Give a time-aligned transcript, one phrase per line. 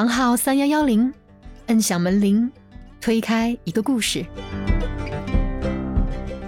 [0.00, 1.12] 房号三幺幺零，
[1.66, 2.50] 摁响门铃，
[3.02, 4.24] 推开一个故事。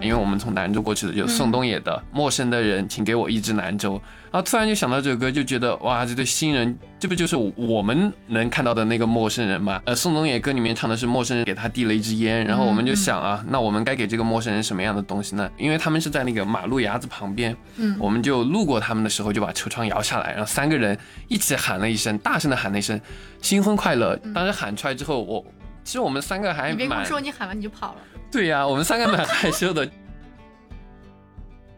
[0.02, 3.94] 因为我们从兰州过去的，有宋冬野的《陌生的人，请给我一支兰州》，
[4.30, 9.80] 然后突然就想到这首歌，就觉得哇，这对新人，这不就是我们能看到的那个陌生人吗？
[9.84, 15.48] 呃，宋冬野歌里面唱的是陌生人给他递了一支烟，然后我们就想啊，那我们该给这个陌生人什么样的东西呢？
[15.56, 20.98] 因为他们是在那个马路牙子旁边，嗯，我们就路过他们的时候就把车窗摇下来，然后三个人
[21.28, 23.00] 一起喊了一声，大声的喊了一声
[23.40, 24.16] “新婚快乐”。
[24.34, 25.44] 当时喊出来之后，我
[25.84, 27.96] 其实我们三个还你别跟我说你喊完你就跑了。
[28.30, 29.86] 对呀、我们三个蛮害羞的。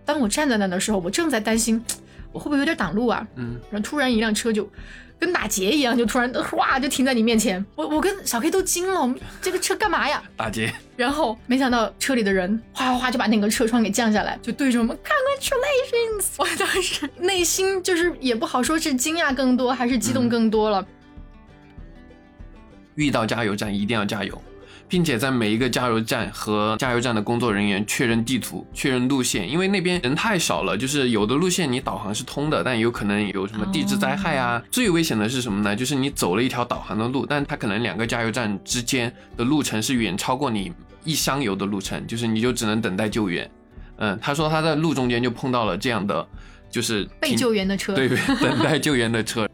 [0.05, 1.83] 当我站在那的时候，我正在担心
[2.33, 4.69] 我会不会有点挡路啊，嗯，然后突然一辆车就
[5.19, 10.23] 跟打劫一样，就突然哗就停在你面前，我我跟小 K 都惊了，我们这个车干嘛呀？
[10.37, 16.27] 打劫，然后没想到车里的人哗哗哗就把那个车窗给降下来，就对着我们 congratulations。
[16.37, 20.87] 我当时内心就是也不好说是惊讶更多还是激动更多了。
[22.97, 24.43] 遇到加油站一定要加油，
[24.89, 34.63] 并且在每一个加油站和加油站的工作人员确认地图、确认路线，因为那边人太少了，就是有的路线你导航是通的，但有可能有什么地质灾害啊。
[34.71, 35.75] 最危险的是什么呢？
[35.75, 40.73] 就是你走了一条导航的路，但它可能两个加油站之间的路程是远超过你
[41.05, 43.51] 一箱油的路程，就是你就只能等待救援。
[43.97, 46.27] 嗯，他说他在路中间就碰到了这样的，
[46.69, 48.09] 就是被救援的车，对
[48.41, 49.49] 等待救援的车。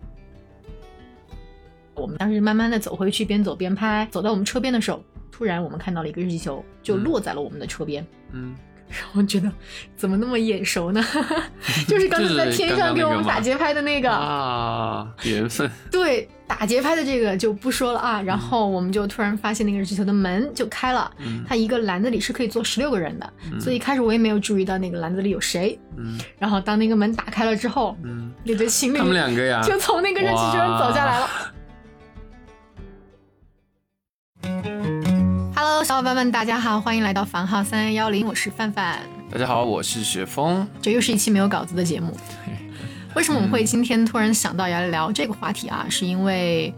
[1.95, 4.09] 我们当时慢慢的走回去，边走边拍。
[4.11, 5.05] 走到我们车边的时候，
[5.41, 8.07] 突然我们看到了一个热气球，就嗯落在了我们的车边。
[8.33, 8.55] 嗯，
[8.91, 9.51] 然后觉得
[9.97, 11.03] 怎么那么眼熟呢？
[11.89, 14.11] 就是刚才在天上给我们打节拍的那个。
[14.11, 15.71] 啊，缘分。
[15.91, 18.21] 对，打节拍的这个就不说了啊。
[18.21, 25.79] 然后我们就突然发现那个热气球的门就开了，嗯它一个篮子里是可以坐十六个人的，所以一开始我也没有注意到那个篮子里有谁。
[25.97, 31.27] 嗯然后当那个门打开了之后，嗯，那对情侣他们两个呀，就从那个热气球上走下来了。
[35.81, 38.99] Hello，小伙伴们，大家好，欢迎来到房号三幺幺零，我是范范。
[39.33, 40.69] 大家好，我是雪峰。
[40.83, 42.15] 这又是一期没有稿子的节目。
[43.17, 45.87] 为什么我们会今天突然想到要聊这个话题啊？
[45.89, 46.71] 是因为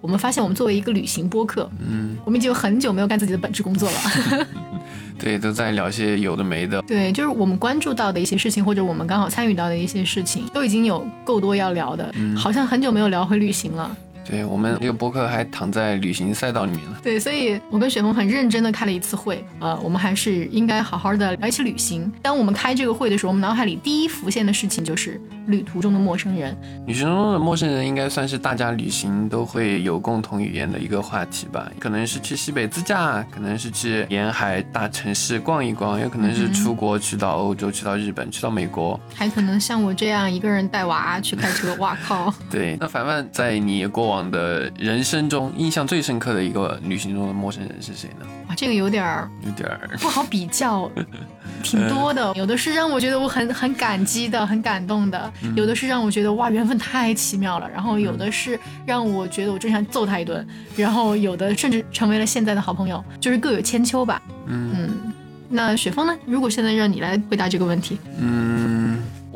[0.00, 4.46] 我们发现我们作为一个旅行播客，嗯，我们已经有很久没有干自己的本职工作了。
[5.20, 6.80] 对，都在聊些有的没的。
[6.88, 12.10] 对，就是我们关注到的一些事情，或者我们刚好参与到的一些事情，都已经有够多要聊的。
[12.34, 13.94] 好像很久没有聊回旅行了。
[14.28, 17.00] 对我们这个博客还躺在旅行赛道里面了。
[17.02, 22.10] 对，所以我跟雪峰很认真的开了一次会，呃，我们还是应该好好的聊一起旅行。
[22.22, 26.56] 当我们开这个会的时候，我们脑海里第一浮现的事情就是旅途中的陌生人。
[26.86, 31.70] 旅行中的陌生人应该算是大家旅行都会有共同语言的一个话题吧？
[31.78, 38.98] 可能是去西北自驾，可能是去沿海大城市逛一逛，也可能是出国去到欧洲、去到日本、去到美国。
[39.14, 42.32] 还可能像我这样一个人带娃去开车，哇靠！
[42.50, 48.26] 对，那凡凡在你过往的人生中，印象最深刻的一个旅行中的陌生人是谁呢？
[48.48, 50.90] 哇，这个有点儿有点儿，不好比较，
[51.62, 52.32] 挺多的。
[52.34, 60.46] 有的是让我觉得我很很感激的、很感动的，有的是让我觉得哇缘分太奇妙了，然后有的是让我觉得我真想揍他一顿，
[60.76, 64.20] 然后有的甚至成为了现在的好朋友，就是各有千秋吧。
[64.46, 65.12] 嗯嗯，
[65.48, 66.16] 那雪峰呢？
[66.26, 68.65] 如果现在让你来回答这个问题，嗯，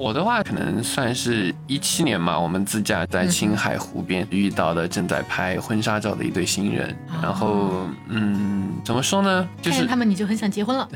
[0.01, 10.89] 我的话可能算是一七年嘛，我们自驾在青海湖边遇到的正在拍婚纱照的一对新人，然后嗯，怎么说呢，就是他们你就很想结婚了。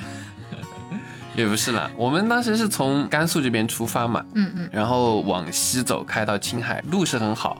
[1.36, 7.58] 也不是啦，我们当时是从甘肃这边出发嘛，嗯嗯，然后往西走，开到青海，路是很好，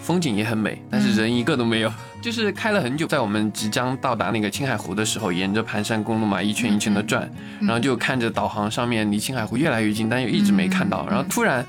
[0.00, 1.92] 风景也很美，但是人一个都没有。
[2.20, 11.06] 就是开了很久，在我们即将到达那个青海湖的时候，沿着盘山公路嘛，一圈一圈的转，然后就看着导航上面离青海湖越来越近，但又一直没看到。
[11.08, 11.64] 然后突然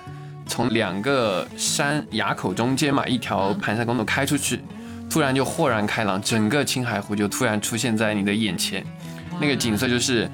[0.46, 4.60] 从两个山崖口中间嘛，一条盘山公路开出去，
[5.10, 8.86] 突然就豁然开朗，整个青海湖就突然出现在你的眼前，
[9.40, 10.30] 那个景色就是。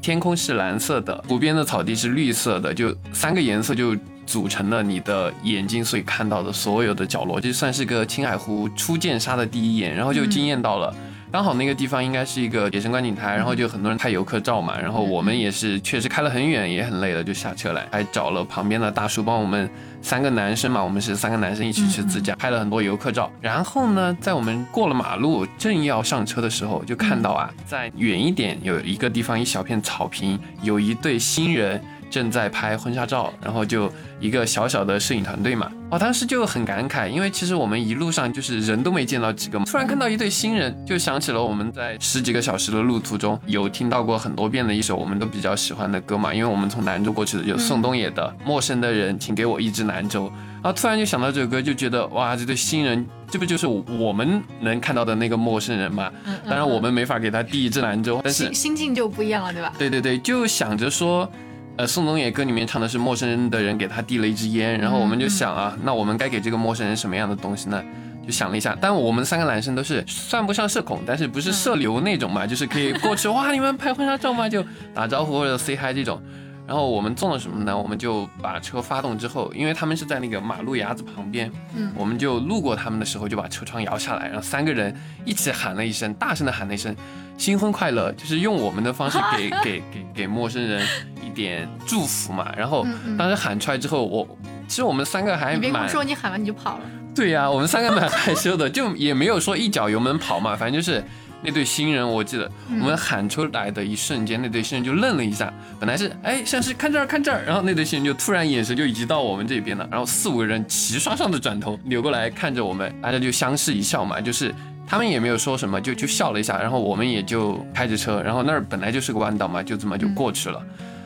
[0.00, 3.96] 天空是蓝色的，湖边的草地是绿色的，就三个颜色就
[4.28, 10.94] 组成了你的眼睛所以看到的所有的角落，这算是个青海湖初见沙的第一眼，然后就惊艳到了。
[11.30, 19.68] 刚好那个地方应该是一个野生观景台，然后就很多人拍游客照嘛，然后我们也是确实开了很远，也很累了，就下车来，还找了旁边的大叔帮我们
[20.00, 23.30] 三个男生嘛，我们是三个男生一起去自驾，拍了很多游客照。
[23.42, 31.78] 然后呢，在我们过了马路正要上车的时候，就看到啊，在远一点有一个地方一小片草坪，有一对新人
[32.10, 33.90] 正在拍婚纱照，然后就
[34.20, 35.70] 一个小小的摄影团队嘛。
[35.90, 46.34] 我当时就很感慨，因为其实我们一路上就是人都没见到几个，突然看到一对新人，就想起了我们在十几个小时的路途中有听到过很多遍的一首我们都比较喜欢的歌嘛。
[46.34, 50.26] 因为我们从兰州过去的，有宋冬野的《陌生的人，请给我一支兰州》。
[50.60, 56.10] 然后突然就想到这首歌，就觉得哇，这对新人，这不就是我们能看到的那个陌生人嘛？
[56.44, 59.72] 当然我们没法给他递一支兰州，但是心心境就不一样了，对吧？
[59.78, 61.30] 对对对，就想着说，
[61.78, 67.80] 呃，宋冬野歌里面唱的是陌生人的人给他递了一支烟，然后我们就想啊，那我们该给这个陌生人什么样的东西呢？
[68.26, 74.48] 就想了一下，但我们三个男生都是算不上社恐，但是不是社牛那种嘛， 就是可以过去哇，你们拍婚纱照吗？
[74.48, 76.20] 就打招呼或者 say hi 这种。
[76.66, 77.78] 然后我们做了什么呢？
[77.78, 86.94] 我们就把车发动之后，因为他们是在那个马路牙子旁边，嗯，我们就路过他们的时候，就把车窗摇下来，然后三个人一起喊了一声，大声的喊了一声
[87.38, 90.86] “新婚快乐”，就是用我们的方式给 给给给陌生人
[91.17, 92.52] 一点祝福嘛。
[92.56, 92.84] 然后
[93.16, 94.26] 当时喊出来之后，我
[94.66, 96.80] 其实我们三个还你别跟我说你喊完你就跑了。
[97.14, 101.02] 对呀，我们三个蛮害羞的，就也没有说一脚油门跑嘛，反正就是。
[101.40, 105.54] 那对新人，我记得我们喊出来的一瞬间，那对新人就愣了一下。
[105.78, 109.86] 本来是哎，像是看这儿看这儿，然后那对新人就突然眼神就移到我们这边了。
[109.88, 114.52] 然后四五个人齐刷刷的转头扭过来看着我们，大家就相视一笑嘛，就是
[114.84, 116.58] 他们也没有说什么，就就笑了一下。
[116.58, 120.60] 然后我们也就开着车，然后那儿本来就是个弯道嘛，就这么就过去了。
[120.80, 120.97] 嗯，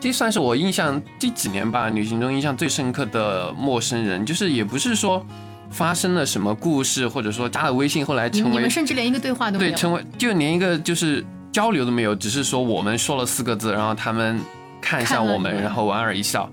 [0.00, 5.24] 这算是我印象这几年吧，旅行中印象最深刻的陌生人，就是也不是说。
[5.68, 14.38] 发生了什么故事，或者说加了微信，后来成为你们甚至连一个对话都没有，对，成为就连一个就是交流都没有，只是说我们说了四个字，然后他们
[14.80, 16.48] 看向我们，然后莞尔一笑。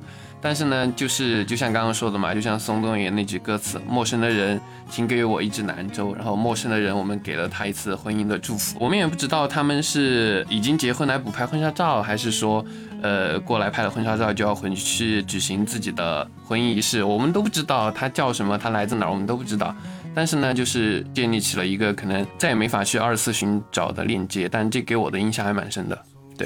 [0.45, 4.59] 但是呢，就是就像刚刚说的嘛，就像宋冬野那句歌词：“陌生的人，
[4.89, 8.77] 请给我一支兰州。”然后陌生的人，我们给了他一次婚姻的祝福。
[8.77, 12.63] 我们也不知道他们是已经结婚来补拍婚纱照，还是说，
[13.01, 17.01] 呃，过来拍了婚纱照就要回去举行自己的婚姻仪式。
[17.01, 19.73] 我们都不知道他叫什么，他来自哪儿，我们都不知道。
[20.13, 24.49] 但是呢，就是建立起了一个可能再也没法去二次寻找的链接。
[24.49, 25.97] 但这给我的印象还蛮深的。
[26.37, 26.45] 对，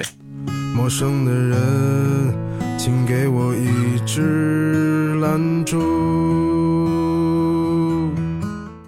[0.72, 2.57] 陌生的人。
[2.78, 5.80] 请给我一支兰州。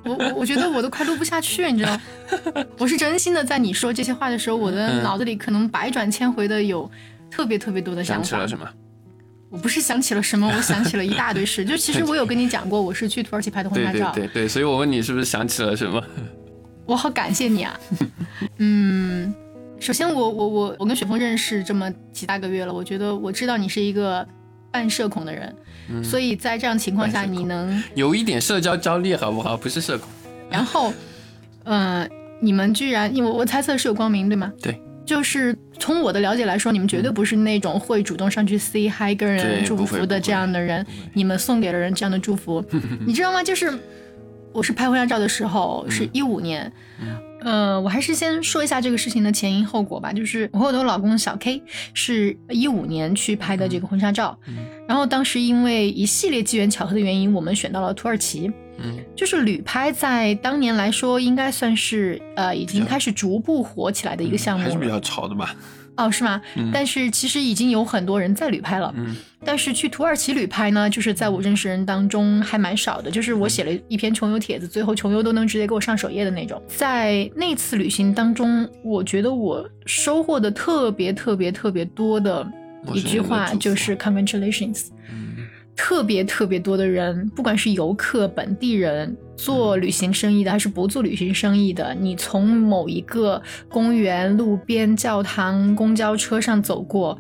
[0.05, 1.99] 我我我觉得我都快录不下去，你知道？
[2.79, 6.89] 我是真心的，在你说这些话的时候，我的脑子里可能百转千回的有
[7.29, 8.23] 特别特别多的想法。
[8.23, 8.65] 想起了什么？
[9.51, 11.65] 我不是想起了什么，我想起了一大堆事。
[11.65, 14.13] 就其实我有跟你讲过，我是去土耳其拍的婚纱照。
[14.15, 16.01] 对对对，所以我问你是不是想起了什么？
[16.87, 17.81] 我好感谢你啊。
[18.59, 19.35] 嗯。
[19.81, 24.27] 首先，我我我我跟雪峰认识这么几大个月了，我觉得我知道你是一个
[24.71, 29.57] 半社恐的人，所以在这样情况下，你能有一点社交焦虑，好不好？
[29.57, 30.07] 不是社恐。
[30.51, 30.93] 然后，
[31.65, 32.09] 嗯，
[32.41, 34.53] 你们居然，因为我猜测是有光明，对吗？
[34.63, 34.81] 对。
[35.07, 40.87] 就是从我的了解来说，你们绝对不是那种会主动上去 say hi 跟人祝福的这样的人。
[41.15, 42.65] 你们送给了人这样的祝福，
[43.05, 43.43] 你知道吗？
[43.43, 43.77] 就是
[44.53, 46.71] 我是拍婚纱照的时候，是一五年。
[47.43, 50.13] 呃，我还是先说一下这个事情的前因后果吧。
[50.13, 51.63] 就是我和我的老公小 K
[51.95, 54.39] 是一五年去拍的这个婚纱照，
[54.87, 58.51] 然后当时因为一系列机缘巧合的原因，我们选到了土耳其。
[58.83, 65.55] 嗯，就是旅拍在当年来说，应该算是呃已经开始逐步火起来的一个项目，还是比较潮的吧。
[66.01, 66.41] 哦，是吗？
[66.73, 68.93] 但是其实已经有很多人在旅拍了。
[68.97, 69.15] 嗯，
[69.45, 73.11] 但是去土耳其旅拍呢，就是在我认识人当中还蛮少的。
[73.11, 76.63] 就是我写了一篇穷游帖子，最后穷游都能直接给我上首页的那种。
[76.67, 82.47] 在那次旅行当中，我觉得我收获的特别特别特别多的
[82.95, 84.87] 一句话就是 Congratulations。
[85.77, 89.17] 特别特别多的人，不管是游客、本地人。
[89.43, 91.95] 做旅行生意的还是不做旅行生意的？
[91.95, 97.19] 你从某一个公园、路边、教堂、公交车上走过，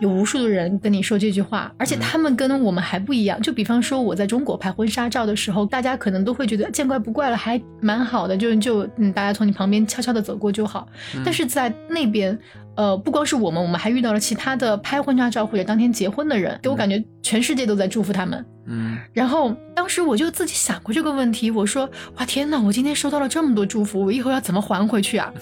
[0.00, 3.38] 有无数的人跟你说这句话，而且他们跟我们还不一样。
[3.42, 10.88] 就比方说我在中国拍婚纱照的时候，大家可能都会觉得见怪不怪了，还蛮好的，就就嗯，大家从你旁边悄悄的走过就好。
[11.22, 12.38] 但是在那边，
[12.78, 18.46] 呃，不光是我们，我们还遇到了其他的拍婚纱照或者当天结婚的人，给我感觉全世界都在祝福他们。
[18.68, 25.32] 嗯，然后当时我就自己想过这个问题，我说哇天哪，我今天收到了这么多祝福，我以后要怎么还回去啊？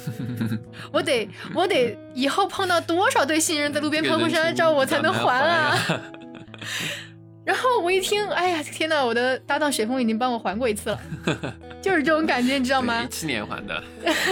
[0.90, 5.76] 我得我得以后碰到多少对新人在路边拍婚纱照，我才能还啊？
[7.46, 11.00] 然后我一听，哎呀天呐，我的搭档雪峰已经帮我还过一次了，
[11.80, 13.04] 就是这种感觉，你知道吗？
[13.04, 13.82] 一七年还的。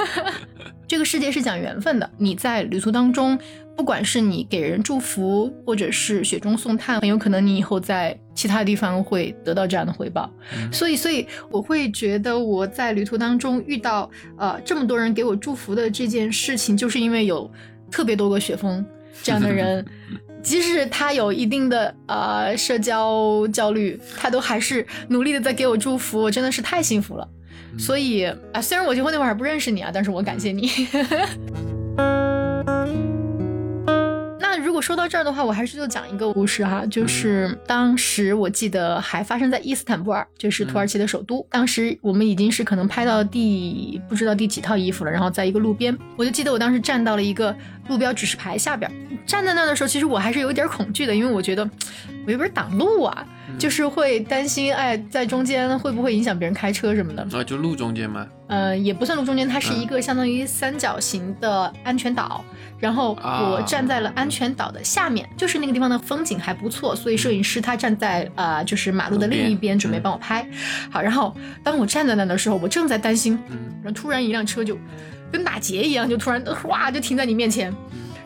[0.87, 3.38] 这个世界是讲缘分的，你在旅途当中。
[3.76, 10.30] 不管是你给人祝福，或者是雪中送炭，很有可能你以后在其他地方会得到这样的回报。
[10.71, 17.50] 所以，所以我会觉得我在旅途当中遇到呃这么多人给我祝福的这件事情，就是因为有
[17.90, 18.87] 特别多个雪峰
[19.23, 19.85] 这样的人，
[20.42, 27.28] 即使他有一定的呃社交焦虑，他都还是努力的在给我祝福，我真的是太幸福了。
[27.78, 30.68] 所以啊，虽然我结婚那会儿还不认识你啊，但是我感谢你。
[34.85, 41.45] 说到这儿的话，我还是就讲一个故事哈，就是当时我记得还发生在伊斯坦布尔，就是土耳其的首都。
[41.49, 47.57] 当时我们已经是可能拍到第不知道第几套衣服了，然后在一个路边，我就记得我当时站到了一个
[47.88, 48.93] 路标指示牌下边，
[49.25, 51.67] 站在那的时候，其实我还是有点恐惧的，因为我觉得
[52.26, 53.26] 我有点挡路啊，
[53.58, 57.22] 就是会担心哎，在中间会不会影响别人开车什么的。
[57.36, 58.26] 啊，就路中间吗？
[58.48, 62.44] 呃，也不算路中间，它是一个相当于三角形的安全岛。
[62.80, 70.46] 然后我站在了安全岛的下面，就是那个地方的风景还不错，所以摄影师他站在呃就是马路的另一边准备帮我拍。
[70.90, 73.38] 好，然后当我站在那的时候，我正在担心，
[73.82, 74.76] 然后突然一辆车就
[75.32, 77.74] 跟打劫一样，就突然哗就停在你面前。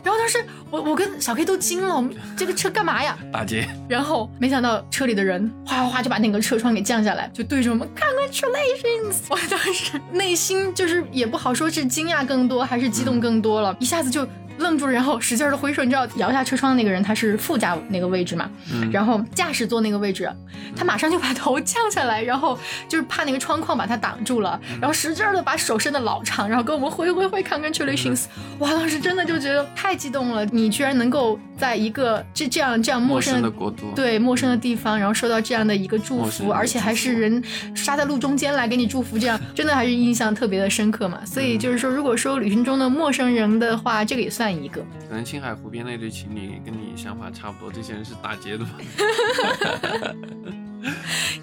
[0.02, 3.18] 然后当时我我跟小 K 都惊了，我们这个车干嘛呀？
[3.32, 3.68] 打劫。
[3.88, 9.16] 然后没想到车里的人哗哗哗就把那个车窗给降下来，就对着我们 Congratulations！
[9.28, 14.26] 我当时内心就是也不好说是惊讶更多还是激动更多了，一下子就。
[14.58, 18.50] 愣住了，然后使劲的挥手，你知道摇下车窗的那个人他是副驾那个位置嘛？
[18.72, 18.90] 嗯。
[18.90, 20.30] 然后驾驶座那个位置，
[20.76, 28.24] 他马上就把头降下来，然后就是怕那个窗框把他挡住了，然后使劲的把手伸的老长，然后跟我们挥挥挥，Congratulations！
[28.58, 37.42] 哇，当时真的就觉得太激动了，你居然能够在一个这这样这样陌生的国度，对陌生的地方，然后收到这样的一个祝福，而且还是人
[37.74, 41.24] 杀在路中间来给你祝福，这样真的还是印象特别的深刻嘛。
[41.24, 44.47] 所以就是说，如果说旅行中的陌生人的话，这个也算。
[44.52, 48.70] 一个可能青海湖边那对情侣跟你想法差不多，这些人是打劫的吗？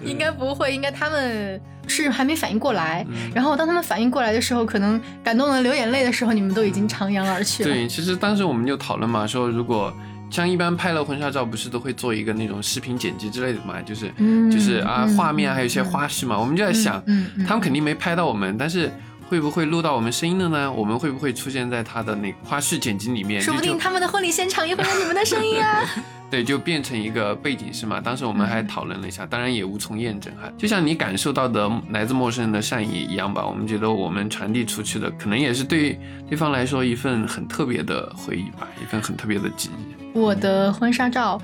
[0.02, 3.06] 应该不会，应该他们是还没反应过来。
[3.34, 7.70] 然后当他们反应过来的时候，可能感动的流眼泪的时候，你们都已经徜徉而去了。
[7.70, 9.92] 对，其实当时我们就讨论嘛，说如果
[10.30, 14.10] 像一般拍了婚纱照，不是都会做一个那种视频剪辑之类的嘛，就是
[14.50, 17.02] 就是啊画面还有一些花絮嘛，我们就在想，
[17.46, 18.90] 他们肯定没拍到我们，但是。
[19.28, 20.70] 会不会录到我们声音的呢？
[20.70, 23.40] 我们会不会出现在他的那花絮剪辑里面？
[23.40, 25.82] 说不定他们的婚礼现场也会有你们的声音啊！
[26.30, 28.00] 对，就变成一个背景是吗？
[28.00, 30.50] 当时我们还讨论了一下，当然也无从验证哈。
[30.58, 40.18] 就像你感受到的来自陌生人的善意一样吧，我们觉得我们传递出去的，可能也是对对方来说一份很特别的回忆吧，一份很特别的记忆。
[40.18, 41.40] 我的婚纱照。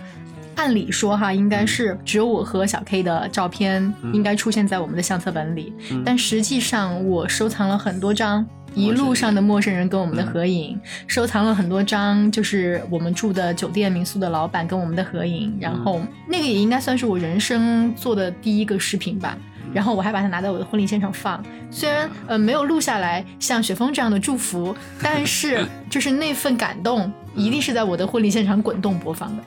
[0.54, 5.73] 按理说哈，应该是只有我和小 K 的照片应该出现在我们的相册本里，
[6.04, 19.37] 但实际上我收藏了很多张一路上的陌生人跟我们的合影，收藏了很多张就是我们住的酒店民宿的老板跟我们的合影，然后那个也应该算是我人生做的第一个视频吧。
[19.75, 29.42] 然后我还把它拿在我的婚礼现场放，虽然呃没有录下来像雪峰这样的祝福，但是就是那份感动一定是在我的婚礼现场滚动播放的。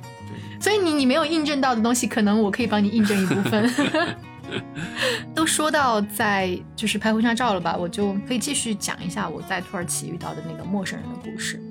[0.66, 3.72] 所以你你没有印证到的东西，可能我可以帮你印证一部分。
[5.36, 11.62] 都说到在就是拍婚纱照了吧，我就可以继续讲一下我在土耳其遇到的那个陌生人的故事。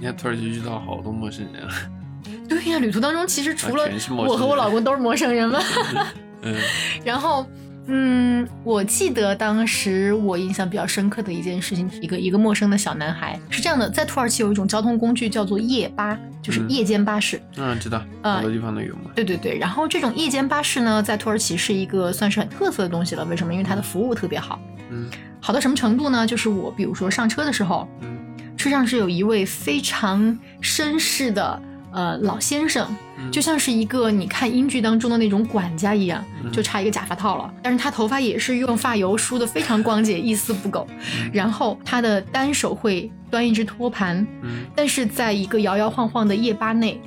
[0.00, 1.70] 你在土耳其遇到好多陌生人啊？
[2.48, 5.60] 对呀，旅途当中其实除了我和我老公都是陌生人嘛。
[6.42, 6.56] 嗯，
[7.04, 7.46] 然后。
[7.86, 17.42] 嗯，我记得当时我印象比较深刻的一件事情，一个一个陌生的小男孩是这样的，在土耳其有一种交通工具叫做夜巴，就是夜间巴士。
[17.56, 19.10] 嗯，知道，很多地方都有嘛。
[19.16, 23.24] 对对对，然后这种夜间巴士呢，在土耳其是一个算是很特色的东西了。
[23.24, 23.52] 为什么？
[23.52, 24.60] 因为它的服务特别好。
[24.90, 25.08] 嗯，
[25.40, 26.24] 好到什么程度呢？
[26.24, 28.16] 就是我比如说上车的时候，嗯，
[28.56, 31.60] 车上是有一位非常绅士的。
[31.92, 32.86] 呃，老先生
[33.30, 37.52] 就像是一个你看英剧当中的那种管家一样，就差一个假发套了。
[37.62, 40.86] 但是他头发也是用发油梳的非常光洁，一丝不苟。
[41.32, 44.26] 然后他的单手会端一只托盘，
[44.74, 47.00] 但是在一个摇摇晃晃的夜吧内，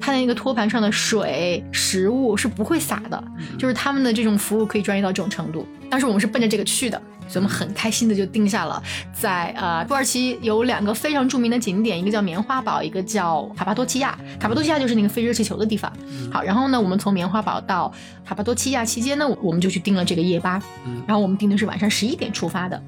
[0.00, 3.22] 他的那个托盘上的水、食物是不会洒的。
[3.58, 5.66] 就是他们的这种服务可以专业到这种程度。
[5.90, 7.00] 当时我们是奔着这个去的。
[7.32, 14.10] 所以我们很开心的就定下了，在呃土耳其有两个非常著名的景点，一个叫棉花堡，一个叫卡帕多奇亚。
[14.38, 15.90] 卡帕多奇亚就是那个飞热气球的地方。
[16.30, 17.90] 好，然后呢，我们从棉花堡到
[18.22, 20.62] 卡帕多奇亚期间呢，我们就去订了这个夜巴。
[21.06, 22.82] 然后我们订的是晚上十一点出发的，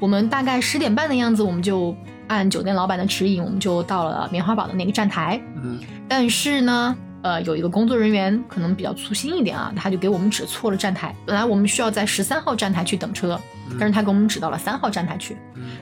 [0.00, 1.94] 我们大概十点半的样子，我们就
[2.28, 5.38] 按酒店老板的指引，我们就到了棉花堡的那个站台。
[5.62, 6.96] 嗯，但是呢。
[7.24, 11.14] 呃，有一个工作人员可能比较粗心一点啊，他就给我们指错了站台。
[11.24, 13.40] 本来我们需要在十三号站台去等车，
[13.78, 15.36] 但是他给我们指到了三号站台去。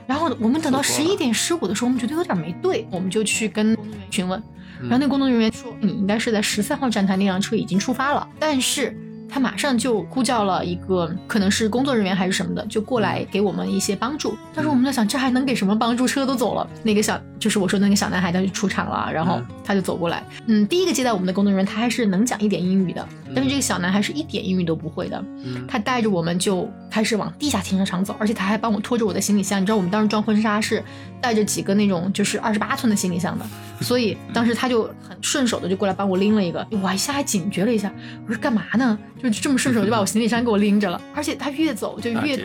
[0.07, 4.41] 然后我们等到十一点十五的时候，我们觉得有点没对，我们就去跟工作人员询问。
[4.83, 8.27] 然后那工作人员说，你应该是在十三号站台，那辆车已经出发了。
[8.39, 8.97] 但是
[9.29, 14.35] 他马上就呼叫了一个可能是工作人员还是什么的，就过来给我们一些帮助。
[14.53, 16.07] 但是我们在想，这还能给什么帮助？
[16.07, 29.61] 车都走了，那个小就是我说那个小男孩，他就出场了，然后嗯他就走过来，嗯，第一个接待我们的工作人员，他还是能讲一点英语的，但是这个小男孩是一点英语都不会的，嗯他带着我们就开始往地下停车场走，而且他还帮我拖着我的行李箱。
[29.61, 30.83] 你知道我们当时装婚纱是
[31.21, 33.45] 带着几个那种就是二十八寸的行李箱的，
[33.81, 37.91] 所以当时他就很顺手的就过来帮我拎了一个，我一下还警觉了一下，
[38.27, 38.97] 我说干嘛呢？
[39.21, 42.35] 就这么顺手就把我行李箱给我拎着了，而且他越走就越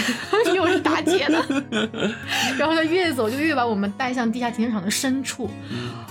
[0.56, 1.62] 又是打劫的，
[2.56, 5.50] 然后他越走就越把我们带向地下停车场的深处。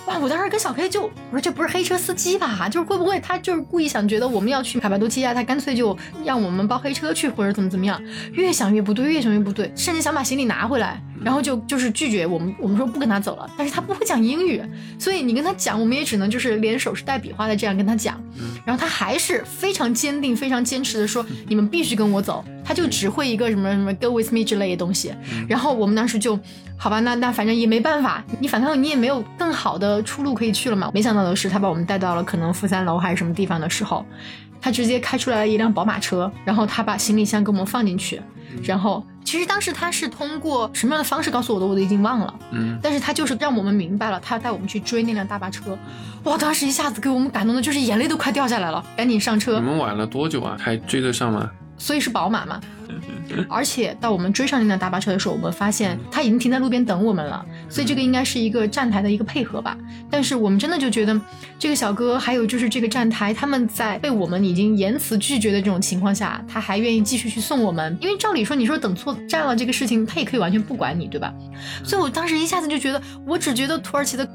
[0.05, 0.19] 哇！
[0.19, 2.69] 我当时跟小 K 就我说这不是黑车司机吧？
[2.69, 7.99] 就是会不会他就是故意想觉得我们要去卡巴多奇亚，他干脆就让我们包黑车去或者怎么怎么样？
[8.33, 14.61] 越想越不对，越想越不对，甚至想把行李拿回来，然后就就是拒绝我们，我们说不跟他走了，但是他不会讲英语，
[14.97, 18.21] 所以你跟他讲，我们也只能就是连手势带比划的这样跟他讲，
[18.65, 25.13] 然后他还是非常坚定、非常坚持的说你们必须跟我走，他就只会一个什么什么 go with me 之类的东西，
[25.47, 26.39] 然后我们当时就
[26.77, 30.91] 好吧，那那反正也没办法，你反正你也没有更好的出路可以去了嘛。
[30.93, 34.05] 没想到的是，他把我们带到了可能负三楼还是什么地方的时候，
[34.63, 38.21] 他直接开出来了一辆宝马车，然后他把行李箱给我们放进去，
[38.63, 42.33] 然后其实当时他是通过什么样的方式告诉我的，我都已经忘了。
[42.51, 45.77] 嗯，但是他就是让我们明白了，他要带我们去追那辆大巴车，
[46.23, 46.37] 哇！
[46.37, 49.65] 当时一下子给我们感动的，就是眼泪都快掉下来了，赶紧上车你。
[49.65, 50.55] 们晚了多久啊？
[50.57, 51.51] 还追得上吗？
[51.77, 52.61] 所以是宝马嘛。
[53.49, 59.77] 而且到我们追上那辆大巴车的时候，我们发现他已经停在路边等我们了，所以这个应该是一个站台的一个配合吧。
[60.09, 61.19] 但是我们真的就觉得
[61.57, 71.33] 这个小哥还有就是这个站台，他们在被我们已经言辞拒绝的这种情况下，他还愿意继续去送我们，因为照理说你说等错站了这个事情，他也可以完全不管你，对吧？
[71.83, 74.27] 所以我当时一下子就觉得，我只觉得土耳其的。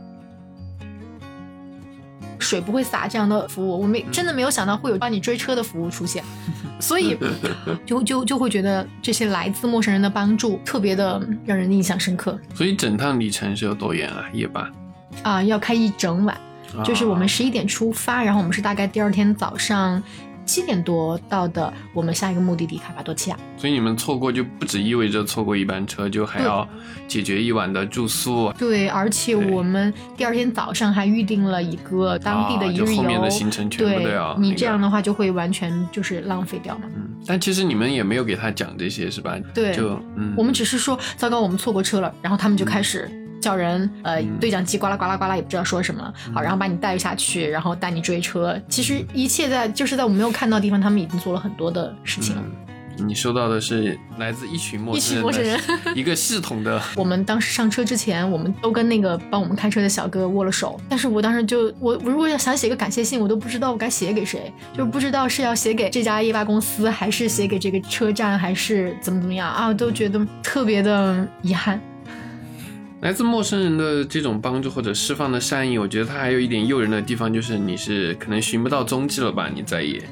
[2.39, 6.23] 水不会洒这样的服务，我没真的没有想到会有帮你追车的服务出现，
[6.81, 7.17] 所以
[7.85, 14.25] 就就就会觉得这些来自陌生人的帮助特别的让人印象深刻所以整趟里程是有多远啊？
[14.33, 14.73] 夜班，
[15.23, 15.43] 啊！
[15.43, 16.37] 要开一整晚，
[16.85, 20.03] 就是我们啊十一点出发，然后我们是大概第二天早上
[20.49, 23.37] 七点多到的我们下一个目的地卡帕多奇亚。
[23.57, 26.67] 所以你们错过就不只意味着错过一班车，就还要
[27.07, 36.85] 解决一晚的住宿，对，而且我们第二天早上还预定了一个当地的啊一日游，就后面的行程全部对都要你这样的话就会完全就是浪费掉嘛。
[36.97, 39.37] 嗯，但其实你们也没有给他讲这些是吧？
[39.53, 39.75] 对。
[39.75, 48.61] 就嗯，我们只是说糟糕，我们错过车了，然后他们就开始叫人，呃嗯，对讲机呱啦呱啦呱啦，也不知道说什么，好，然后把你带下去，然后带你追车。
[48.69, 52.37] 其实一切在就是在我没有看到的地方，他们已经做了很多的事情
[53.01, 55.95] 你收到的是来自一群陌一生人的群陌生人。
[55.95, 71.81] 一个系统的， 我们当时上车之前，我们都跟那个帮我们开车的小哥握了手，但是我当时就我我如果要想写个感谢信，我都不知道我该写给谁，就是不知道是要写给这家夜巴公司，还是写给这个车站，还是怎么怎么样啊，都觉得特别的遗憾。
[73.01, 79.49] 来自陌生人的这种帮助或者释放的善意，我觉得它还有一点诱人的地方，就是你是可能寻不到踪迹了吧？
[79.55, 80.03] 你再也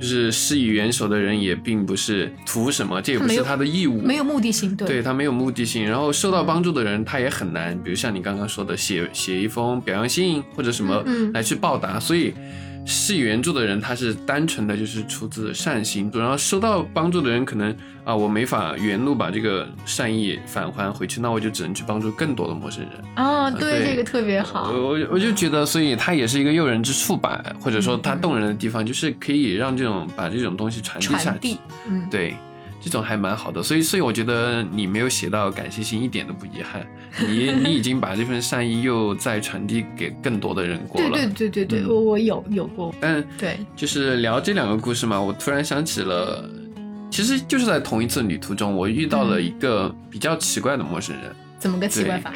[0.00, 12.32] 就是施以援手的人也并不是图什么，这也不是他的义务，没有目的性，对对他没有目的性，然后受到帮助的人他也很难，比如像你刚刚说的写写一封表扬信或者什么来去报答，所以
[12.90, 22.92] 施以援助的人他是单纯的就是出自善心，然后收到帮助的人可能啊我没法原路把这个善意返还回去，那我就只能去帮助更多的陌生人。
[23.14, 23.90] 啊，对，对。
[23.90, 24.70] 这个特别好。
[24.72, 28.20] 我我我就觉得，所以它也是一个诱人之处吧，或者说它嗯。
[28.22, 31.58] 动人的地方，就是可以让这种把这种东西传递下去。
[31.86, 32.34] 嗯，对，
[32.88, 36.86] 这种还蛮好的，所以所以我觉得你没有写到感谢信一点都不遗憾，
[37.28, 41.10] 你 你已经把这份善意又再传递给更多的人过了。
[41.10, 46.48] 对对对对对，嗯我我有有过，但对，就是聊这两个故事嘛，我突然想起了，
[47.10, 51.24] 其实就是在同一次旅途中，我遇到了一个比较奇怪的陌生人。
[51.58, 52.32] 怎么个奇怪法？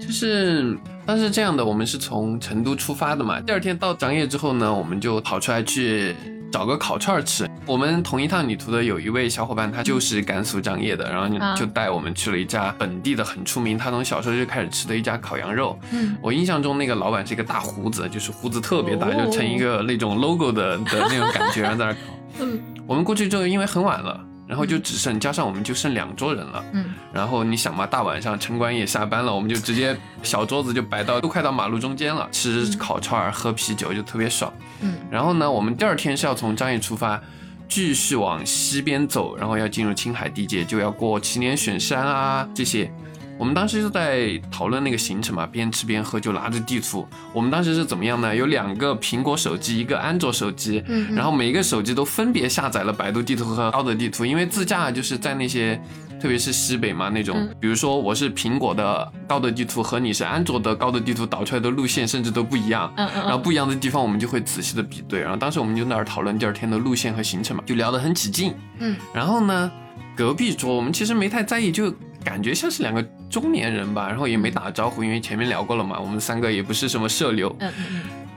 [0.00, 6.14] 就是当时这样的，我们是从成都出发的嘛，第二天到张掖之后呢，我们就跑出来去
[6.50, 7.48] 找个烤串儿吃。
[7.66, 15.78] 我们同一趟旅途的有一位小伙伴，他就是甘肃张掖的，然后啊就就带我们去了一家本地的很出名，他从小时候就开始吃的一家烤羊肉。
[15.92, 21.98] 嗯，我印象中那个老板是一个大胡子，就是胡子特别大，哦就成一个那种 logo 的的那种感觉，然 后在那烤。
[22.40, 26.64] 嗯我们过去之后，因为很晚了，然后就只剩加上我们就剩两桌人了。
[26.72, 34.52] 嗯然后你想嘛，大晚上城管也下班了，我们就直接小桌子就摆到都快到马路中间了，吃烤串儿、喝啤酒就特别爽。
[34.80, 37.20] 嗯然后呢，我们第二天是要从张掖出发，
[37.68, 42.90] 继续往西边走，然后要进入青海地界，就要过祁连雪山啊这些。
[43.38, 47.06] 我们当时就在讨论那个行程嘛，边吃边喝，就拿着地图。
[47.32, 48.34] 我们当时是怎么样呢？
[48.34, 55.78] 有两个苹果手机，一个安卓手机，嗯，然后每一个手机都分别下载了百度地图和高德地图，因为自驾就是在那些
[56.18, 62.90] 特别是西北嘛那种，嗯比如说我是苹果的高德地图和你是安卓的高德地图导出来的路线甚至都不一样。
[62.96, 65.20] 嗯，然后不一样的地方，我们就会仔细的比对。
[65.20, 68.54] 然后当时我们就那儿讨论第二天的路线和行程嘛，就聊得很起劲。
[68.78, 69.70] 嗯，然后呢，
[70.16, 71.94] 隔壁桌我们其实没太在意，就
[72.26, 77.54] 感觉像是两个中年人吧，然后也没打招呼，因为前面聊过了嘛，我们三个也不是什么社牛。
[77.60, 77.72] 嗯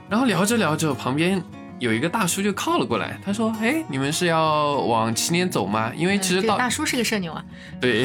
[0.08, 1.40] 然后聊着聊着，旁边
[1.80, 5.90] 有一个大叔就靠了过来，他说：“哎，你们是要往祁连走吗？
[5.96, 7.44] 因为其实这个到、大叔是个社牛啊，
[7.80, 8.04] 对，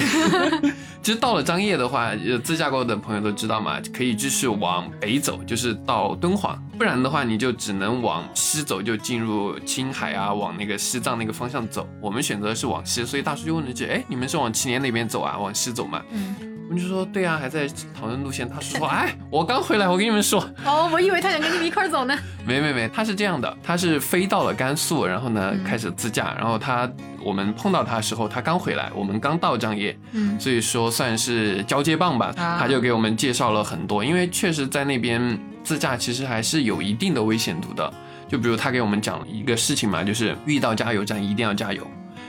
[1.04, 11.86] 其实到了张掖的话，呃，自驾过的朋友都知道嘛，可以继续往北走，就是到敦煌，不然的话你就只能往西走，就进入青海啊，往那个西藏那个方向走。
[12.00, 15.38] 我们选择是往西，所以大叔就问了句：“哎，你们是往祁连那边走啊？
[15.38, 16.36] 往西走吗嗯，？”
[16.68, 26.90] 我们就说：“对啊，还在讨论路线。”大叔说：“哎，我刚回来，我跟你们说，哦，我以为他想跟你们一块儿走呢，没没没，他是这样的，他是飞到了甘肃，然后呢嗯开始自驾，然后他
[27.24, 32.34] 我们碰到他的时候，他刚回来，我们刚到张掖，嗯所以说算是交接棒吧。
[32.38, 37.94] 啊他就给我们介绍了很多，因为确实在那边自驾其实还是有一定的危险度的。
[38.28, 41.86] 就比如他给我们讲一个事情嘛，就是遇到加油站一定要加油。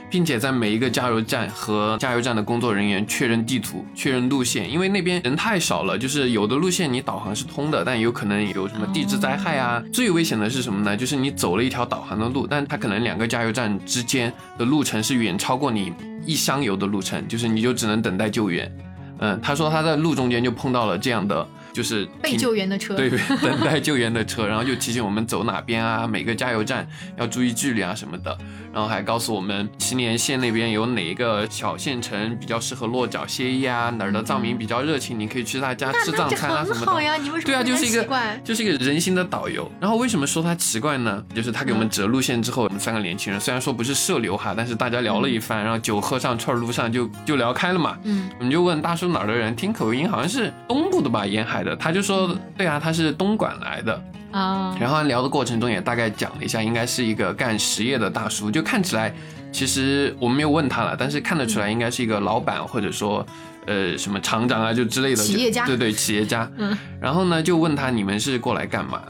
[0.09, 9.83] 并且在每一个加油站和加油站的工作人员确认地图、确认路线，因为那边人太少了，就是有的路线你导航是通的，但有可能有什么地质灾害啊。
[9.91, 10.95] 最危险的是什么呢？
[10.95, 15.93] 就是你走了一条导航的路，但它可能两个加油站之间的路程是远超过你
[16.25, 18.71] 一箱油的路程，就是你就只能等待救援。
[19.19, 23.07] 嗯，他说他在路中间就碰到了这样的，就是被救援的车，对，
[23.39, 26.87] 等待救援的车，然后就提醒我们走哪边啊，每个加油站
[27.19, 28.35] 要注意距离啊什么的，
[28.73, 36.85] 然后还告诉我们祁连县那边有哪一个小县城比较适合落脚歇业啊，哪儿的藏民比较热情，你可以去他家吃藏餐啊什么的。
[36.87, 38.07] 很好呀，你为什么对啊，就是一个？
[38.43, 39.71] 就是一个人形的导游。
[39.79, 41.23] 然后为什么说他奇怪呢？
[41.35, 47.95] 就是他给我们折路线之后，我们三个年轻人虽然说不是社流哈，但是大家聊了一番，然后酒喝上串儿路上就就聊开了嘛。
[48.03, 51.75] 嗯我们就问大叔哪儿的人，听口音好像是东部的吧，沿海的。
[51.75, 54.01] 他就说，对啊，他是东莞来的。
[54.31, 59.13] 啊，然后聊的过程中也大概讲了一下，应该是一个干实业的大叔，就看起来，
[59.51, 63.25] 其实我们没有问他了，但是看得出来应该是一个老板或者说，
[63.65, 66.49] 呃，什么厂长啊就之类的企业家对对，企业家。
[66.57, 69.01] 嗯然后呢，就问他你们是过来干嘛？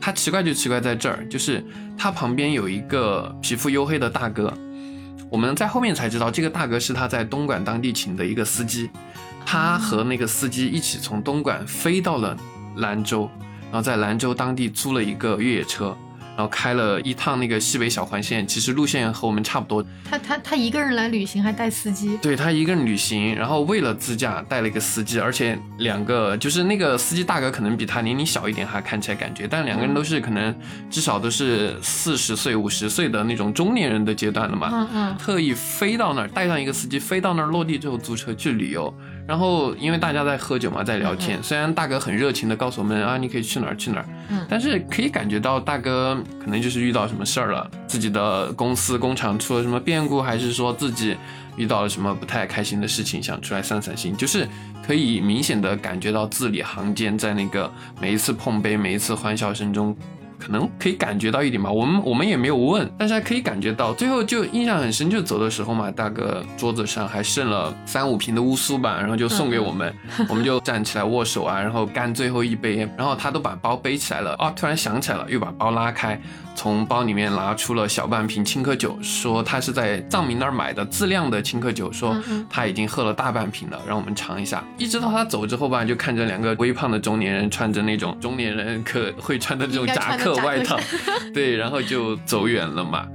[0.00, 1.64] 他奇怪就奇怪在这儿，就是
[1.96, 4.52] 他旁边有一个皮肤黝黑的大哥，
[5.30, 8.90] 我们在后面才知道，这个大哥是他在东莞当地请的一个司机，
[9.46, 12.36] 他和那个司机一起从东莞飞到了
[12.76, 13.30] 兰州，
[13.70, 15.96] 然后在兰州当地租了一个越野车，
[16.36, 30.52] 然后开了一趟那个西北小环线，其实路线和我们差不多，他他他一个人来旅行还带司机，对他一个人旅行，然后为了自驾带了一个司机，而且两个就是那个司机大哥可能比他年龄小一点，哈，看起来感觉，但两个人都是可能
[30.90, 34.70] 至少都是四十岁、五十岁的那种中年人的阶段了嘛。
[34.72, 38.92] 嗯嗯特意飞到那儿，带上一个司机，飞到那儿落地之后租车去旅游。
[39.26, 51.16] 然后因为大家在喝酒嘛，在聊天，虽然大哥很热情的告诉我们啊，你可以去哪儿去哪儿，嗯但是可以感觉到大哥可能就是遇到什么事儿了，自己的公司工厂出了什么变故，还是说自己
[51.56, 54.46] 遇到了什么不太开心的事情，想出来散散心，就是
[54.86, 59.96] 可以明显的感觉到字里行间在那个每一次碰杯、每一次欢笑声中。
[60.38, 63.92] 可能可以感觉到一点吧，我们我们也没有问，但是还可以感觉到。
[63.94, 69.94] 最后就印象很深，就走的时候嘛，大哥桌子上还剩了三五瓶的乌苏吧，然后就送给我们，
[70.28, 76.20] 我们就站起来握手啊，然后干最后一杯，然后他都把包背起来了，哦，突然想起来了，又把包拉开，
[76.54, 82.16] 从包里面拿出了小半瓶青稞酒，说他是在藏民那儿买的自酿的青稞酒，说
[82.48, 84.64] 他已经喝了大半瓶了，让我们尝一下。
[84.78, 90.78] 一直到他走之后吧，就看着两个微胖的中年人穿着那种中年人可会穿的这种夹克克外套，
[91.34, 93.06] 对，然后就走远了嘛。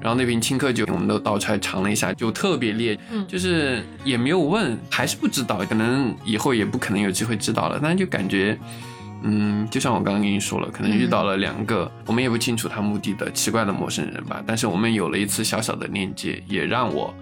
[0.00, 8.56] 然后那瓶青稞酒我们都倒出来尝了一下，就特别烈，嗯就是也没有问，还是不知道，可能以后也不可能有机会知道了，但是就感觉。
[9.24, 17.12] 嗯，就像我刚刚跟你说了，可能遇到了两个、我们也不清楚他目的的奇怪的陌生人吧，但是我们有了一次小小的链接，也让我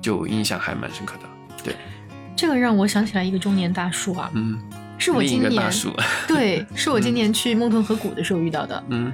[0.00, 1.62] 就印象还蛮深刻的。
[1.64, 1.74] 对，
[2.36, 4.58] 这个让我想起来一个中年大叔啊，嗯，
[4.98, 5.90] 是我今年个大叔，
[6.28, 9.12] 对，是我今年去孟屯河谷的时候遇到的，嗯。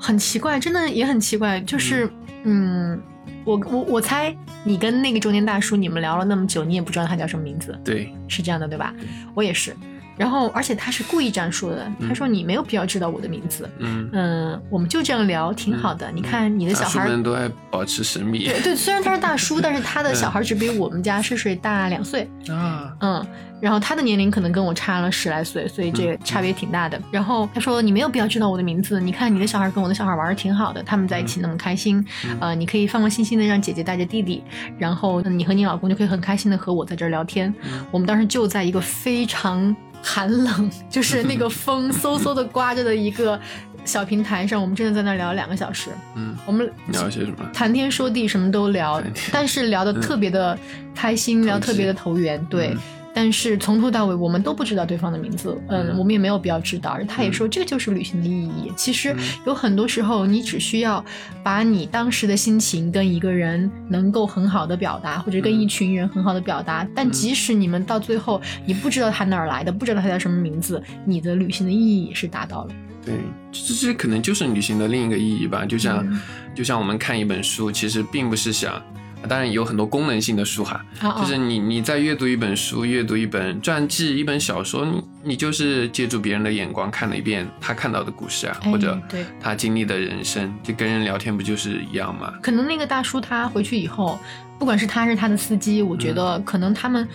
[0.00, 2.10] 很奇怪，真的也很奇怪，就是
[2.44, 3.00] 嗯。
[3.44, 8.92] 我我我猜你跟那个中年大叔，你们聊了那么久，你也不知道他叫什么名字，对，是这样的对吧？
[9.32, 9.74] 我也是，
[10.18, 16.10] 然后而且他是故意这样说的，他说你没有必要知道我的名字，嗯，嗯，我们就这样聊挺好的。
[16.12, 23.26] 你看你的小孩都爱保持神秘对对，虽然他是大叔， 但是他的小孩只比我们家睡睡大两岁，啊，嗯，
[23.60, 27.00] 然后他的年龄可能跟我差了十来岁，所以这个差别挺大的。
[27.10, 32.04] 然后他说：“你没有必要知道我的名字，你看你的小孩跟我的小孩玩的挺好的，他们在一起那么开心，
[32.40, 34.42] 呃，你可以放放心心的让姐姐带着弟弟，
[34.78, 37.52] 然后你和你老公就可以很开心的和我在这儿聊天。
[37.90, 39.74] 我们当时就在一个非常
[40.08, 43.38] 寒冷， 就是那个 风嗖嗖的刮着的一个
[43.84, 45.90] 小平台上，我们真的在那聊了两个小时。
[46.14, 47.44] 嗯，我们聊些什么？
[47.52, 50.58] 谈天说地，什么都聊，但是聊的特别的
[50.94, 52.68] 开心，聊特别的投缘，对。
[52.68, 52.78] 嗯
[53.20, 56.90] 但是从头到尾，我们都不知道对方的名字，嗯，嗯我们也没有必要知道。
[56.90, 58.72] 而他也说，这个就是旅行的意义。
[58.76, 61.04] 其实嗯有很多时候，你只需要
[61.42, 66.86] 把你当时的心情跟一个人能够很好的表达，或者跟嗯一群人很好的表达。
[66.94, 72.70] 但即使你们到最后，你不知道他哪儿来的，不知道他叫什么名字，你的旅行的意义也是达到了。
[73.04, 73.16] 对，
[73.50, 75.66] 这这可能就是旅行的另一个意义吧。
[75.66, 76.20] 就像、嗯
[76.54, 78.80] 就像我们看一本书，其实并不是想，
[79.26, 80.84] 当然有很多功能性的书哈，
[81.18, 88.98] 就是你你在阅读一本书、阅读一本传记、一本小说，你你就是借助别人的眼光看了一遍他看到的故事啊，哎或者
[89.40, 92.34] 他经历的人生，就跟人聊天不就是一样吗？
[92.42, 94.18] 可能那个大叔他回去以后，
[94.58, 97.06] 不管是他还是他的司机，我觉得可能他们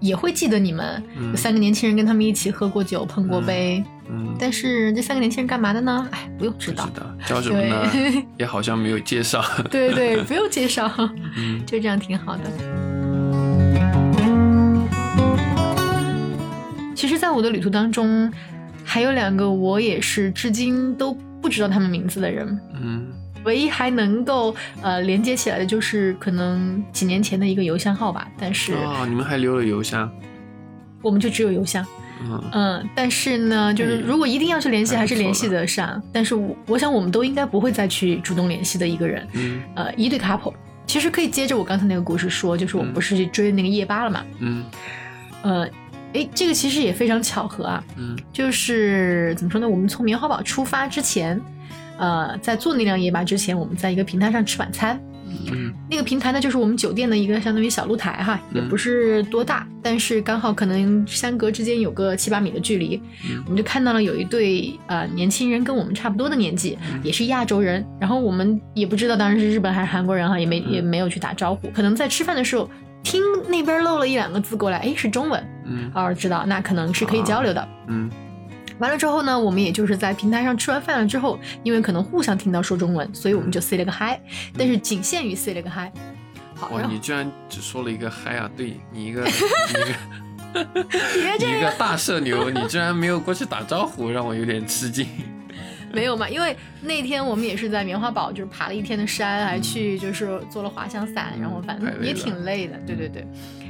[0.00, 3.82] 也会记得你们、嗯三个年轻人跟他们一起喝过酒、碰过杯。
[3.86, 3.95] 嗯，
[4.38, 6.08] 但是这三个年轻人干嘛的呢？
[6.12, 7.00] 哎，不用知道不知。
[7.00, 7.90] 道叫什么呢？
[8.38, 9.42] 也好像没有介绍。
[9.70, 10.90] 对对，不用介绍，
[11.36, 12.42] 嗯 就这样挺好的。
[16.94, 18.32] 其实，在我的旅途当中，
[18.84, 22.58] 还有两个我也是至今都不知道他们名字的人。
[22.80, 23.06] 嗯
[23.44, 30.10] 唯一还能够呃连接起来的就是可能几年前的一个邮箱号吧，但是哦，你们还留了邮箱。
[31.00, 31.86] 我们就只有邮箱，
[32.20, 36.02] 嗯嗯，但是呢，就是哎如果一定要去联系，还是联系得上。
[36.12, 40.54] 但是我我想我们都应该不会再去主动联系的一个人，嗯呃，一对 couple。
[40.86, 44.64] 其实可以接着我刚才那个故事说，就是我们嗯不是去追那个夜巴了嘛，嗯
[45.42, 45.68] 呃，
[46.12, 49.68] 诶，这个其实也非常巧合啊，嗯就是怎么说呢？
[49.68, 51.40] 我们从棉花堡出发之前，
[51.98, 55.00] 呃，在坐那辆夜巴之前，我们在一个平台上吃晚餐。
[55.50, 55.72] 嗯。
[55.90, 63.42] 那个平台呢，就是我们酒店的一个相当于小露台哈，也嗯不是多大，但是刚好可能相隔之间有个七八米的距离，嗯。
[63.44, 67.00] 我们就看到了有一对呃年轻人，跟我们差不多的年纪，嗯。
[67.02, 70.72] 也是亚洲人，然后我们也不知道当时是日本还是韩国人哈，也没嗯。
[70.72, 72.68] 也没有去打招呼，可能在吃饭的时候
[73.02, 75.90] 听那边漏了一两个字过来，哎，是中文，嗯。
[75.94, 77.68] 哦，知道那可能是可以交流的。
[77.88, 78.10] 嗯
[78.78, 84.18] 完了之后呢，我们也就是在平台上吃完饭了之后，因为可能互相听到说中文，所以我们就 say 了个 hi，
[84.56, 85.90] 但是仅限于 say 了个 hi。
[86.54, 88.50] 好，哇，你居然只说了一个嗨啊！
[88.56, 95.06] 对你一个 你一个你一个大社牛，你居然没有过去打招呼，让我有点吃惊。
[95.92, 103.26] 没有嘛，因为那天我们也是在棉花堡，就是爬了一天的山，还去就是做了滑翔伞，然后反正也挺累的，对对对。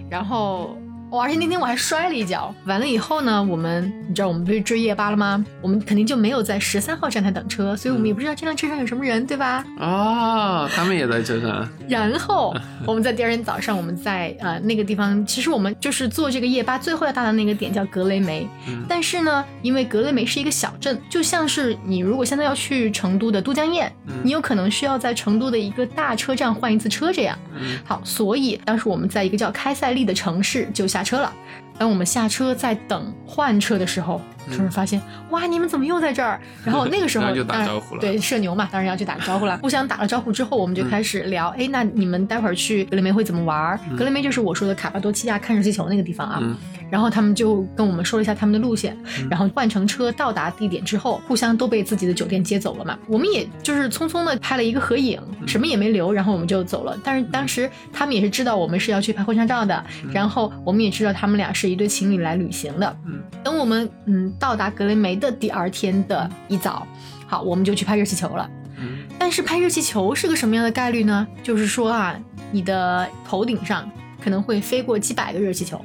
[0.09, 0.79] 然后，
[1.11, 2.53] 哦，而且那天我还摔了一跤。
[2.65, 5.45] 完了以后呢，我们你知道我们不是追夜巴了吗？
[5.61, 9.65] 我们肯定就没有在十三号站台等车，所以我们也不知道这辆车上有什么人，对吧？
[9.79, 11.69] 哦，他们也在车上。
[11.89, 27.39] 然后我们在第二天早上，我们在呃那个地方，其实我们就是坐这个夜巴最后要到的那个点叫格雷梅，嗯但是呢，因为格雷梅是一个小镇，就像是你如果现在要去成都的都江堰，嗯你有可能需要在成都的一个大车站换一次车这样。
[27.55, 31.33] 嗯好，所以当时我们在一个叫开塞利的城市就下车了。
[31.79, 34.19] 当我们下车在等换车的时候，
[34.51, 36.41] 突然发现，哇，你们怎么又在这儿？
[36.65, 39.59] 然后那个时候 然就打招呼了对，社牛嘛，当然要去打个招呼了。
[39.63, 43.79] 互相打了招呼之后，我们就开始聊，哎、那你们待会儿去格雷梅会怎么玩儿？
[43.97, 46.43] 格雷梅就是我说的卡巴多奇亚看热气球那个地方啊。
[46.87, 48.97] 嗯然后他们就跟我们说了一下他们的路线，
[49.29, 52.97] 然后换乘车到达地点之后，互相都被自己的酒店接走了嘛。
[53.09, 56.97] 我们也就是匆匆的拍了一个合影，什么也没留，然后我们就走了。
[57.03, 62.97] 但是当时他们也是知道我们是要去拍婚纱照的，然后我们也知道他们俩是一对情侣来旅行的。
[63.07, 66.87] 嗯等我们嗯到达格雷梅的第二天的一早，
[67.27, 68.49] 好，我们就去拍热气球了。
[68.79, 71.27] 嗯但是拍热气球是个什么样的概率呢？
[71.43, 72.15] 就是说啊，
[72.53, 73.91] 你的头顶上
[74.23, 75.85] 可能会飞过几百个热气球，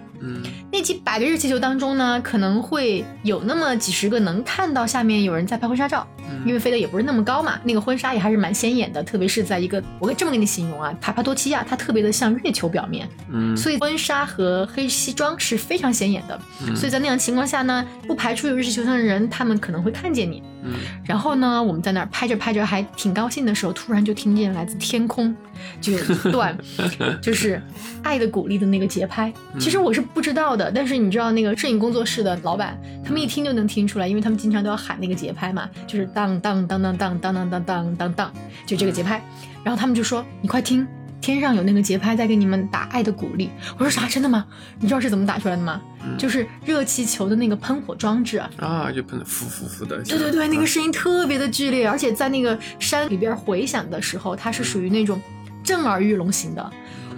[0.71, 6.07] 那几百个热气球当中呢，可能会有那么几十个能看到下面有人在拍婚纱照，
[6.45, 20.41] 因为飞得也不是那么高嘛，那个婚纱也还是蛮显眼的，特别是在一个，我这么跟你形容啊，帕帕多奇亚它特别的像月球表面，嗯，所以婚纱和黑西装是非常显眼的，嗯所以在那样情况下呢，不排除有日系球上的人，他们可能会看见你。
[20.63, 25.36] 嗯然后呢，我们在那儿拍着拍着还挺高兴的时候，突然就听见来自天空
[25.81, 26.55] 就有一段
[27.19, 27.55] 就是
[28.03, 29.34] 《爱的鼓励》的那个节拍。
[29.60, 38.34] 其实我是不知道的，但是你知道那个摄影工作室的老板，他们一听就能听出来，因为他们经常都要喊那个节拍嘛，就是当当当当当当当当当当当，
[38.65, 39.21] 就这个节拍。
[39.63, 40.88] 然后他们就说：“你快听。”
[41.21, 44.08] 天上有那个节拍在给你们打爱的鼓励，我说啥？
[44.08, 44.43] 真的吗？
[44.80, 45.80] 你知道是怎么打出来的吗？
[46.04, 50.02] 嗯就是热气球的那个喷火装置啊，啊，就喷的呼呼呼的。
[50.02, 55.21] 对对对，那个声音特别的剧烈，而且在那个山里边回响的时候，它是属于那种
[55.63, 56.71] 震耳欲聋型的。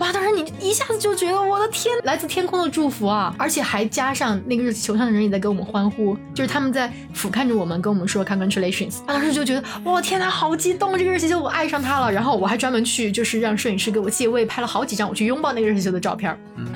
[0.03, 0.11] 哇！
[0.11, 3.33] 当时你一下子就觉得我的天，来自天空的祝福啊！
[3.39, 8.97] 而且还加上那个热气球上的人也在给我们欢呼，就是他们在俯瞰着我们，跟我们说 congratulations。
[9.05, 10.97] 当时就觉得哇天呐，好激动！
[10.97, 12.11] 这个热气球我爱上它了。
[12.11, 16.37] 然后我还专门去就是让摄影师给我借位拍了好几张我去拥抱那个热气球的照片。
[16.57, 16.67] 嗯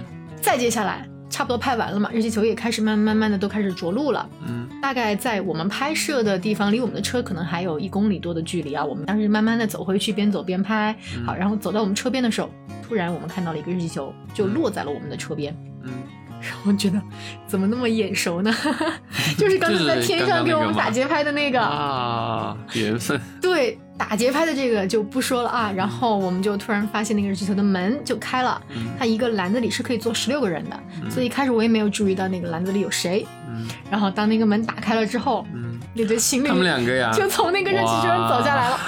[0.42, 4.30] 再接下来差不多拍完了嘛，热气球也开始慢慢慢的都开始着陆了。
[4.48, 8.84] 嗯大概在我们拍摄的地方，离我们的车可能还有一公里多的距离啊。
[8.84, 10.96] 我们当时慢慢的走回去，边走边拍。
[11.26, 12.50] 好，然后走到我们车边的时候，
[12.88, 15.56] 突然我们看到了一个热气球，就落在了我们的车边。
[15.84, 15.92] 嗯，
[16.42, 17.02] 然后我觉得
[17.46, 18.54] 怎么那么眼熟呢？
[19.38, 21.62] 就是刚才在天上给我们打节拍的那个。
[21.62, 23.20] 啊，缘分。
[23.42, 25.72] 对，打节拍的这个就不说了啊。
[25.76, 33.26] 然后我们就突然发现那个热气球的门就开了，嗯它一个篮子里是可以坐十六个人的，所以一开始我也没有注意到那个篮子里有谁。
[33.50, 38.80] 嗯然后当那个门打开了之后，嗯，那对情侣他们两个呀，就从那个热气球上走下来了。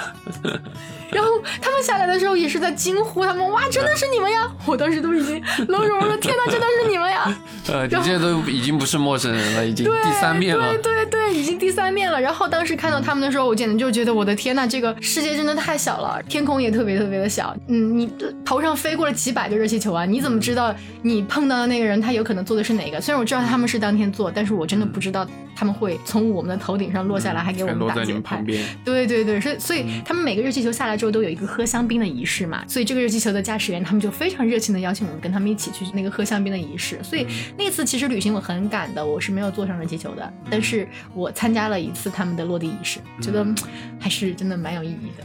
[1.11, 4.49] 然后他们下来的时候也是在惊呼，他们哇，真的是你们呀！
[4.65, 7.37] 我当时都已经愣住，我说天哪，真的是你们呀！
[7.71, 10.71] 呃，你这都已经不是陌生人了，已经，第三面了。
[10.77, 12.19] 对对对，已经第三面了。
[12.19, 17.55] 然后当时看到他们的时候，我简直就觉得我的天呐，这个世界真的太小了，天空也特别特别的小。
[17.67, 18.11] 嗯，你
[18.43, 22.99] 头上飞过了几百个热气球啊，你怎么知道你碰到的那个人他有可能坐的是哪个？
[22.99, 25.25] 虽然我知道他们是当天坐，但是我真的不知道
[25.59, 28.45] 他们会从我们的头顶上落下来，还给我们打节拍们旁。
[28.45, 28.63] 边。
[28.85, 36.97] 对对对，所以所以他们每个热气球下来之后都有一个喝香槟的仪式嘛，所以这个热气球的驾驶员他们就非常热情的邀请我们跟他们一起去那个喝香槟的仪式。
[37.03, 43.53] 所以那次其实旅行我很赶的，我是没有坐上热气球的，但是我参加了一次他们的落地仪式，觉得嗯
[43.99, 45.23] 还是真的蛮有意义的，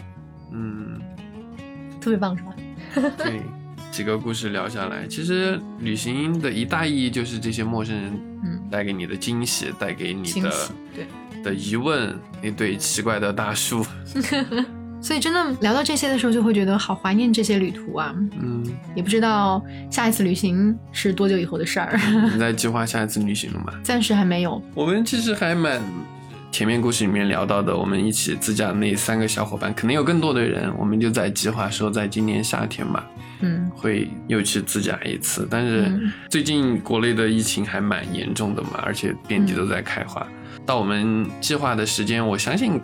[0.50, 1.00] 嗯，
[2.00, 2.56] 特别棒是吧？
[3.16, 3.40] 对，
[3.94, 10.50] 几个故事聊下来，其实旅行的一大意义就是这些陌生人嗯，带给你的惊喜，带给你的
[10.92, 11.06] 对。
[11.44, 13.86] 的疑问，那对奇怪的大叔，
[15.00, 18.12] 所以真的聊到这些的时候，就会觉得好怀念这些旅途啊！
[18.42, 18.64] 嗯，
[18.96, 21.96] 也不知道下一次旅行是多久以后的事儿，
[22.34, 23.72] 你在计划下一次旅行了吗？
[23.84, 24.60] 暂时还没有。
[24.74, 25.80] 我们其实还蛮
[26.50, 33.06] 前面故事里面聊到的，我们一起自驾的那三个小伙伴，可能有更多的人，我们就在计划说，在今年夏天吧，
[33.44, 35.46] 嗯会又去自驾一次。
[35.50, 40.26] 但是嗯最近国内的疫情还蛮严重的嘛，而且遍地都在开花。
[40.66, 42.80] 到我们计划的时间，我相信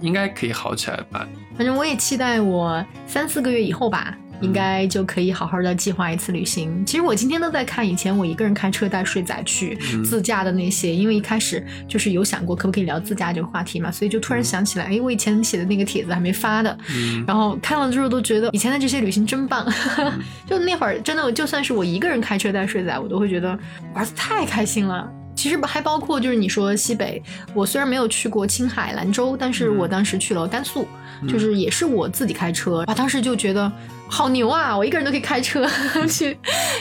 [0.00, 1.28] 应该可以好起来吧。
[1.56, 6.84] 反正我也期待我三四个月以后吧，应该就可以好好的计划一次旅行。
[6.84, 10.04] 其实我今天都在看以前我一个人开车带睡仔去嗯。
[10.04, 17.24] 自驾的那些，因为一开始就是有想过可不可以聊自驾这个话题嘛，所以就突然想起来，哎，我以前写的那个帖子还没发的，嗯。
[17.26, 19.66] 然后看了之后都觉得以前的这些旅行真棒，
[20.48, 23.48] 就那会儿真的就算是我一个人开车带睡仔，我都会觉得
[23.94, 25.08] 玩的太开心了。
[25.36, 27.22] 其实还包括就是你说西北，
[27.54, 30.86] 我虽然没有去过青海、兰州，但是我当时去了甘肃，
[31.26, 33.72] 就是也是我自己开车，我当时就觉得
[34.10, 34.76] 好牛啊！
[34.76, 35.64] 我一个人都可以开车
[36.08, 36.36] 去，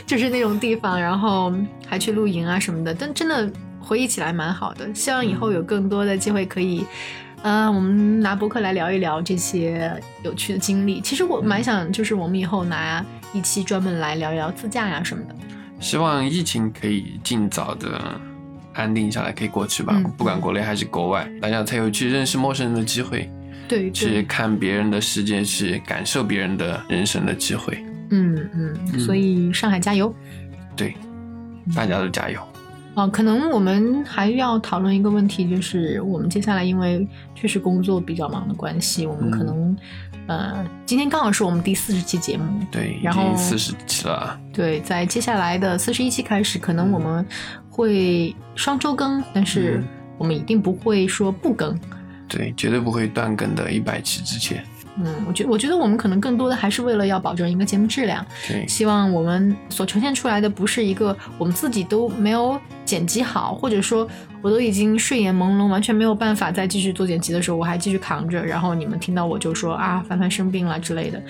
[0.05, 1.53] 就是那种地方，然后
[1.87, 4.93] 还去露营啊什么的，但真的回忆起来蛮好的。
[4.93, 6.85] 希望以后有更多的机会可以。
[7.41, 9.89] 呃，我们拿博客来聊一聊这些
[10.23, 10.99] 有趣的经历。
[10.99, 15.33] 其实我蛮想，就是我们以后拿一期专门来聊一聊自驾呀什么的。
[15.79, 18.19] 希望疫情可以尽早的
[18.73, 19.93] 安定下来，可以过去吧。
[19.95, 23.31] 嗯不管国内还是国外，大家才有去认识陌生人的机会，
[23.69, 27.85] 对去，看别人的世界，去感受别人的人生的机会。
[28.09, 30.13] 嗯嗯，所以上海加油。
[30.75, 30.95] 对，
[31.75, 32.41] 大家都加油。
[32.95, 39.77] 哦，可能我们还要讨论一个问题，就是我们接下来因为确实工作比较忙的关系，我们可嗯能、
[40.25, 44.37] 呃，今天刚好是我们第四十期节目，对，已然后经四十期了。
[44.51, 47.23] 对，在接下来的四十一期开始，可能我们
[47.69, 51.79] 会双周更，但是嗯我们一定不会说不更。
[52.29, 53.69] 对，绝对不会断更的。
[53.71, 54.63] 一百期之前，
[55.01, 64.07] 嗯，我觉我觉得我们可能更多的还是为了要保证一个节目质量，对，希望我们所呈现出来的不是一个我们自己都没有剪辑好，或者说
[64.41, 71.21] 我都已经睡眼朦胧，完全没有办法再继续做剪辑的时候，我还继续扛着，然后你们听到我就说啊，凡凡生病了之类的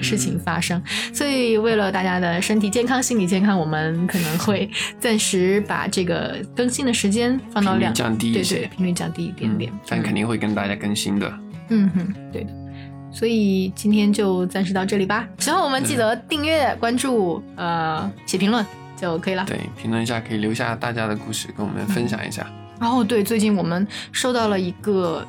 [0.00, 0.82] 事情发生。
[1.12, 11.32] 所以为了大家的身体健康、心理健康，我们可能会暂时把这个更新的时间放到两降低一些对对，频率降低一点点，但肯定会跟大家更新的。
[11.68, 12.63] 嗯哼，对的。
[13.14, 15.26] 所以今天就暂时到这里吧。
[15.38, 19.44] 喜欢我们记得订阅、关注，呃，写评论就可以了。
[19.46, 22.44] 对，评论一下可以留下大家的故事，跟我们分享一下。
[22.80, 25.24] 然后对，最近我们收到了一个，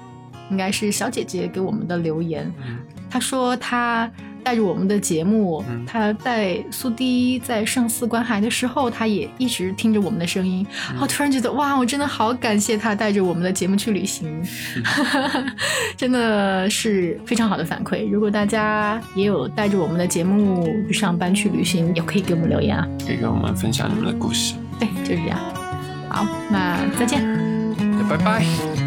[0.50, 4.12] 应该是小姐姐给我们的留言，嗯她说她
[4.46, 10.66] 带着我们的节目，嗯她在苏堤在上司观海的时候，他也一直听着我们的声音。
[10.92, 14.42] 嗯我突然觉得，哇，我真的好感谢他带着我们的节目去旅行，
[15.98, 18.08] 真的是非常好的反馈。
[18.10, 22.88] 如果大家也有带着我们的节目去上班去旅行，也可以给我们留言啊。
[23.06, 24.54] 可以跟我们分享你们的故事。
[24.80, 25.40] 对，就是这样。
[26.08, 27.24] 好，那再见。
[27.78, 28.85] 那拜拜。